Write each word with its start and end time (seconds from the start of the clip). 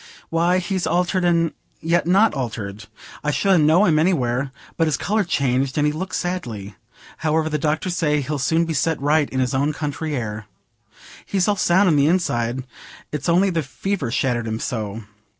"Why, 0.29 0.57
he's 0.57 0.87
altered 0.87 1.23
and 1.23 1.51
yet 1.79 2.07
not 2.07 2.33
altered. 2.33 2.85
I 3.23 3.29
should 3.29 3.59
ha' 3.61 3.63
known 3.63 3.87
him 3.89 3.99
anywhere. 3.99 4.51
But 4.75 4.87
his 4.87 4.97
colour's 4.97 5.27
changed, 5.27 5.77
and 5.77 5.85
he 5.85 5.93
looks 5.93 6.17
sadly. 6.17 6.73
However, 7.17 7.49
the 7.49 7.59
doctors 7.59 7.97
say 7.97 8.19
he'll 8.21 8.39
soon 8.39 8.65
be 8.65 8.73
set 8.73 8.99
right 8.99 9.29
in 9.29 9.39
his 9.39 9.53
own 9.53 9.73
country 9.73 10.15
air. 10.15 10.47
He's 11.23 11.47
all 11.47 11.55
sound 11.55 11.87
in 11.87 11.97
th' 11.97 12.09
inside; 12.09 12.63
it's 13.11 13.29
only 13.29 13.51
the 13.51 13.61
fever 13.61 14.09
shattered 14.09 14.47
him 14.47 14.59
so. 14.59 15.03